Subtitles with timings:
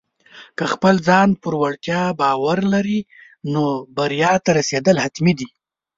[0.57, 2.99] که د خپل ځان پر وړتیا باور لرې،
[3.53, 3.63] نو
[3.95, 5.47] بریا ته رسېدل حتمي دي.